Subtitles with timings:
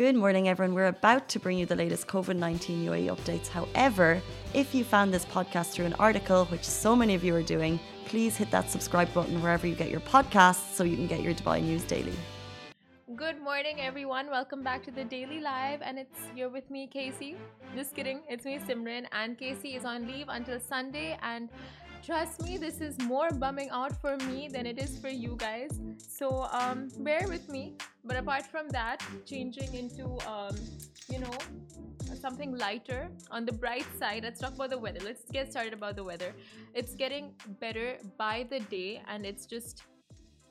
[0.00, 0.74] Good morning, everyone.
[0.74, 3.48] We're about to bring you the latest COVID 19 UAE updates.
[3.48, 4.22] However,
[4.54, 7.78] if you found this podcast through an article, which so many of you are doing,
[8.06, 11.34] please hit that subscribe button wherever you get your podcasts so you can get your
[11.34, 12.14] Dubai news daily.
[13.14, 14.30] Good morning, everyone.
[14.30, 17.36] Welcome back to the Daily Live, and it's you're with me, Casey.
[17.76, 21.18] Just kidding, it's me, Simran, and Casey is on leave until Sunday.
[21.20, 21.50] And
[22.02, 25.78] trust me, this is more bumming out for me than it is for you guys.
[25.98, 27.76] So um, bear with me.
[28.04, 30.56] But apart from that, changing into um,
[31.10, 31.36] you know
[32.20, 34.24] something lighter on the bright side.
[34.24, 35.00] Let's talk about the weather.
[35.04, 36.34] Let's get started about the weather.
[36.74, 39.84] It's getting better by the day, and it's just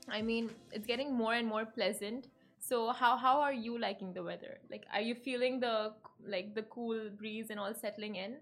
[0.07, 2.27] I mean, it's getting more and more pleasant
[2.59, 4.59] so how how are you liking the weather?
[4.69, 5.93] Like, are you feeling the
[6.27, 8.37] like the cool breeze and all settling in?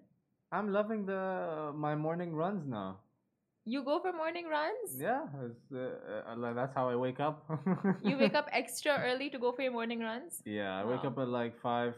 [0.51, 2.99] I'm loving the my morning runs now.
[3.65, 4.95] You go for morning runs?
[4.97, 7.43] Yeah, it's, uh, uh, that's how I wake up.
[8.01, 10.41] you wake up extra early to go for your morning runs?
[10.45, 10.91] Yeah, I wow.
[10.91, 11.93] wake up at like five,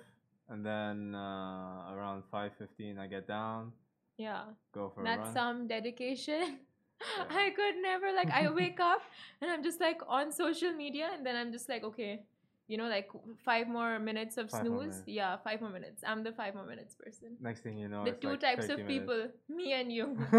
[0.49, 3.71] and then uh, around five fifteen I get down.
[4.17, 4.43] Yeah.
[4.73, 6.59] Go for that's some dedication.
[7.29, 9.01] I could never like I wake up
[9.41, 12.23] and I'm just like on social media and then I'm just like okay
[12.69, 13.09] you know like
[13.43, 15.01] five more minutes of five snooze?
[15.05, 16.03] yeah five more minutes.
[16.05, 17.35] I'm the five more minutes person.
[17.41, 20.17] Next thing you know the two like types of people me and you.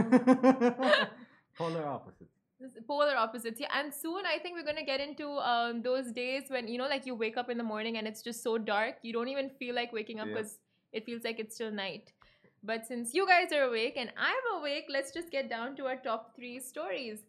[1.59, 2.31] Polar opposites.
[2.87, 6.42] Polar opposites yeah and soon i think we're going to get into um, those days
[6.48, 8.97] when you know like you wake up in the morning and it's just so dark
[9.03, 10.59] you don't even feel like waking up because
[10.92, 12.12] it feels like it's still night.
[12.62, 15.97] But since you guys are awake and I'm awake, let's just get down to our
[15.97, 17.20] top three stories.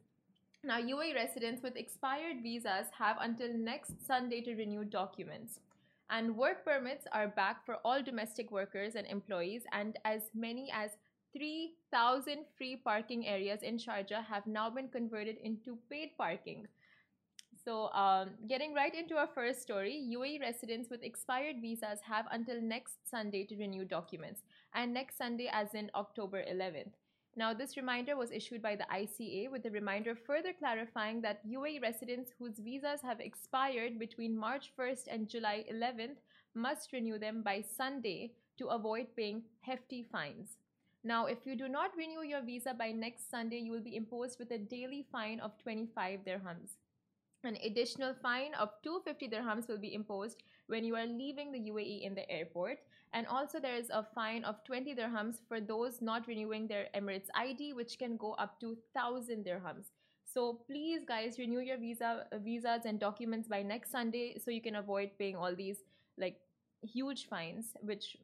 [0.64, 5.60] Now, UAE residents with expired visas have until next Sunday to renew documents.
[6.12, 10.92] And work permits are back for all domestic workers and employees, and as many as
[11.34, 16.68] 3,000 free parking areas in Sharjah have now been converted into paid parking.
[17.66, 22.62] So, um, getting right into our first story, UAE residents with expired visas have until
[22.62, 24.42] next Sunday to renew documents,
[24.76, 26.94] and next Sunday, as in October 11th.
[27.38, 31.82] Now, this reminder was issued by the ICA, with the reminder further clarifying that UAE
[31.82, 36.18] residents whose visas have expired between March 1st and July 11th
[36.54, 40.58] must renew them by Sunday to avoid paying hefty fines.
[41.06, 44.38] Now, if you do not renew your visa by next Sunday, you will be imposed
[44.38, 46.78] with a daily fine of 25 dirhams.
[47.44, 52.04] An additional fine of 250 dirhams will be imposed when you are leaving the UAE
[52.04, 52.80] in the airport.
[53.14, 57.30] And also, there is a fine of 20 dirhams for those not renewing their Emirates
[57.36, 59.92] ID, which can go up to 1000 dirhams.
[60.24, 64.76] So please, guys, renew your visa, visas and documents by next Sunday so you can
[64.76, 65.80] avoid paying all these
[66.18, 66.40] like
[66.84, 68.18] huge fines, which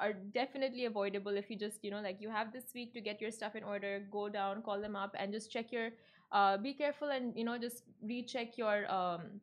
[0.00, 3.20] are definitely avoidable if you just you know like you have this week to get
[3.20, 4.02] your stuff in order.
[4.10, 5.90] Go down, call them up, and just check your
[6.32, 9.40] uh, be careful and you know just recheck your um,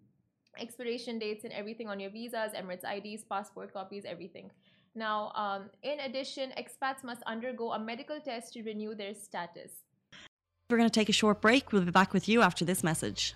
[0.59, 4.49] expiration dates and everything on your visas, Emirates IDs, passport copies, everything.
[4.95, 9.83] Now, um, in addition, expats must undergo a medical test to renew their status.
[10.69, 11.71] We're going to take a short break.
[11.71, 13.35] We'll be back with you after this message.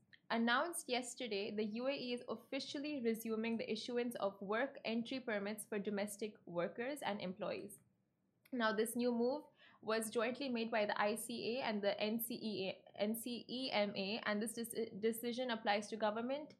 [0.31, 6.35] Announced yesterday, the UAE is officially resuming the issuance of work entry permits for domestic
[6.45, 7.79] workers and employees.
[8.53, 9.43] Now, this new move
[9.81, 14.57] was jointly made by the ICA and the NCEA, NCEMA, and this
[15.01, 16.53] decision applies to government,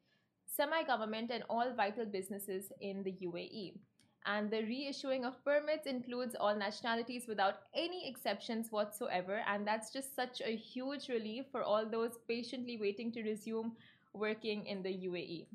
[0.44, 3.78] semi government, and all vital businesses in the UAE.
[4.24, 9.42] And the reissuing of permits includes all nationalities without any exceptions whatsoever.
[9.48, 13.72] And that's just such a huge relief for all those patiently waiting to resume
[14.14, 15.46] working in the UAE.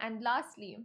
[0.00, 0.84] And lastly,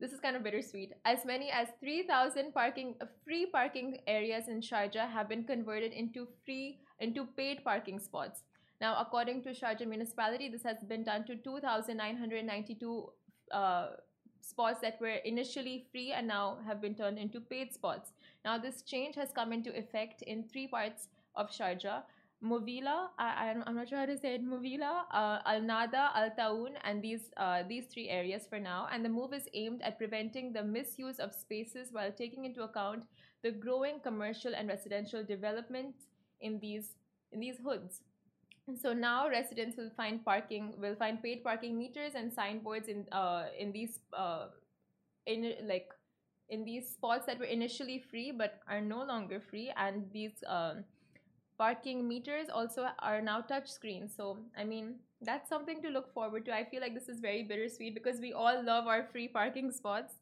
[0.00, 0.92] this is kind of bittersweet.
[1.04, 2.94] As many as 3,000 parking
[3.24, 8.42] free parking areas in Sharjah have been converted into free into paid parking spots.
[8.80, 13.12] Now, according to Sharjah municipality, this has been done to 2,992
[13.50, 13.88] uh,
[14.40, 18.12] spots that were initially free and now have been turned into paid spots.
[18.44, 22.02] Now, this change has come into effect in three parts of Sharjah.
[22.42, 26.76] Movila, I, am not sure how to say it, Movila, uh, Al Nada, Al Taun,
[26.84, 28.86] and these, uh, these three areas for now.
[28.92, 33.04] And the move is aimed at preventing the misuse of spaces while taking into account
[33.42, 35.96] the growing commercial and residential development
[36.40, 36.94] in these,
[37.32, 38.02] in these hoods.
[38.76, 43.46] So now residents will find parking will find paid parking meters and signboards in uh
[43.58, 44.48] in these uh
[45.26, 45.88] in like
[46.50, 50.84] in these spots that were initially free but are no longer free, and these um,
[51.58, 54.14] parking meters also are now touch screens.
[54.16, 56.54] So I mean that's something to look forward to.
[56.54, 60.14] I feel like this is very bittersweet because we all love our free parking spots,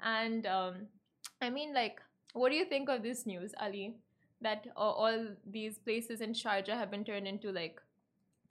[0.00, 0.86] and um,
[1.40, 2.00] I mean like,
[2.32, 3.96] what do you think of this news, Ali?
[4.40, 7.80] That uh, all these places in Sharjah have been turned into like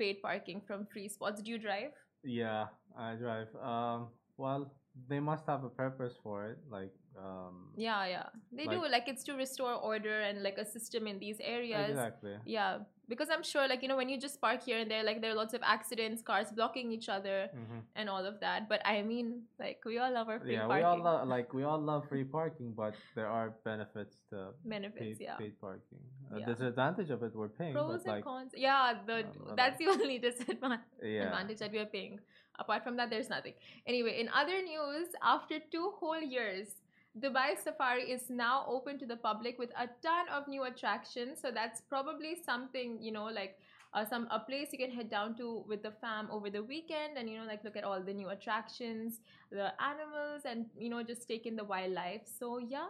[0.01, 1.42] paid parking from free spots.
[1.42, 1.94] Do you drive?
[2.24, 2.65] Yeah,
[2.98, 3.50] I drive.
[3.62, 4.07] Um,
[4.38, 4.74] well,
[5.07, 8.25] they must have a purpose for it, like um, yeah yeah.
[8.51, 11.89] They like, do like it's to restore order and like a system in these areas.
[11.89, 12.35] Exactly.
[12.45, 12.79] Yeah.
[13.09, 15.31] Because i'm sure like you know when you just park here and there like there
[15.31, 17.79] are lots of accidents cars blocking each other mm-hmm.
[17.95, 18.69] and all of that.
[18.69, 20.77] But i mean like we all love our free yeah parking.
[20.77, 25.17] we all love like we all love free parking but there are benefits to benefits
[25.17, 25.35] paid, yeah.
[25.35, 25.99] paid parking.
[26.33, 26.45] Uh, yeah.
[26.45, 28.51] disadvantage of it we're paying pros but and like, cons.
[28.55, 31.25] Yeah the uh, that's the only disadvantage yeah.
[31.25, 32.19] advantage that we are paying.
[32.59, 33.53] Apart from that there's nothing.
[33.85, 36.75] Anyway in other news after two whole years
[37.19, 41.39] Dubai Safari is now open to the public with a ton of new attractions.
[41.41, 43.57] So that's probably something, you know, like
[43.93, 47.17] uh, some a place you can head down to with the fam over the weekend
[47.17, 49.19] and you know like look at all the new attractions,
[49.51, 52.21] the animals and you know just take in the wildlife.
[52.39, 52.87] So yeah,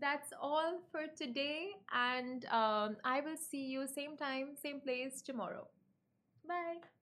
[0.00, 5.66] that's all for today and um, I will see you same time, same place tomorrow.
[6.46, 7.01] Bye.